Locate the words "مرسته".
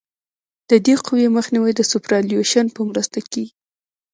2.89-3.17